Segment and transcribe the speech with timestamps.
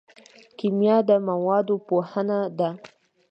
[0.57, 2.69] کیمیا د موادو پوهنه ده